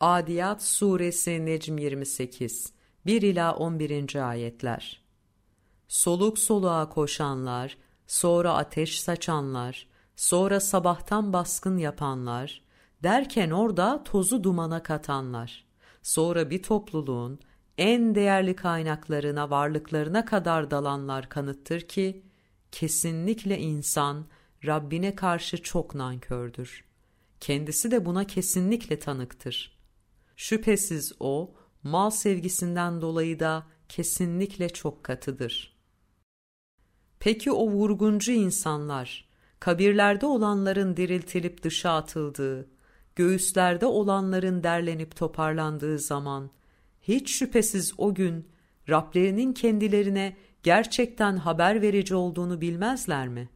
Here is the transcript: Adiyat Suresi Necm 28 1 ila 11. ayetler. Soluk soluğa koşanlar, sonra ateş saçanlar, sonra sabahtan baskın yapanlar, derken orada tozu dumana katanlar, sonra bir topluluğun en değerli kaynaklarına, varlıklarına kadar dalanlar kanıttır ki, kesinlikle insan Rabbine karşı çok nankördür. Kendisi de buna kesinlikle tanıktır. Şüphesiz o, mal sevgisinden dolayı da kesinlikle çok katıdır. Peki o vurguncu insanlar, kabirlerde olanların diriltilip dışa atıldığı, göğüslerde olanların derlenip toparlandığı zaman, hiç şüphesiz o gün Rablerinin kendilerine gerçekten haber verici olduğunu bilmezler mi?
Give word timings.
Adiyat 0.00 0.62
Suresi 0.62 1.46
Necm 1.46 1.78
28 1.78 2.72
1 3.06 3.22
ila 3.22 3.54
11. 3.54 4.28
ayetler. 4.30 5.02
Soluk 5.88 6.38
soluğa 6.38 6.88
koşanlar, 6.88 7.78
sonra 8.06 8.54
ateş 8.54 9.00
saçanlar, 9.00 9.88
sonra 10.16 10.60
sabahtan 10.60 11.32
baskın 11.32 11.78
yapanlar, 11.78 12.62
derken 13.02 13.50
orada 13.50 14.04
tozu 14.04 14.44
dumana 14.44 14.82
katanlar, 14.82 15.66
sonra 16.02 16.50
bir 16.50 16.62
topluluğun 16.62 17.38
en 17.78 18.14
değerli 18.14 18.56
kaynaklarına, 18.56 19.50
varlıklarına 19.50 20.24
kadar 20.24 20.70
dalanlar 20.70 21.28
kanıttır 21.28 21.80
ki, 21.80 22.22
kesinlikle 22.72 23.58
insan 23.58 24.26
Rabbine 24.66 25.14
karşı 25.14 25.62
çok 25.62 25.94
nankördür. 25.94 26.84
Kendisi 27.40 27.90
de 27.90 28.04
buna 28.04 28.26
kesinlikle 28.26 28.98
tanıktır. 28.98 29.75
Şüphesiz 30.36 31.12
o, 31.20 31.54
mal 31.82 32.10
sevgisinden 32.10 33.00
dolayı 33.00 33.40
da 33.40 33.66
kesinlikle 33.88 34.68
çok 34.68 35.04
katıdır. 35.04 35.76
Peki 37.20 37.52
o 37.52 37.70
vurguncu 37.70 38.32
insanlar, 38.32 39.28
kabirlerde 39.60 40.26
olanların 40.26 40.96
diriltilip 40.96 41.62
dışa 41.62 41.90
atıldığı, 41.90 42.68
göğüslerde 43.16 43.86
olanların 43.86 44.62
derlenip 44.62 45.16
toparlandığı 45.16 45.98
zaman, 45.98 46.50
hiç 47.02 47.30
şüphesiz 47.30 47.94
o 47.98 48.14
gün 48.14 48.48
Rablerinin 48.88 49.52
kendilerine 49.52 50.36
gerçekten 50.62 51.36
haber 51.36 51.82
verici 51.82 52.14
olduğunu 52.14 52.60
bilmezler 52.60 53.28
mi? 53.28 53.48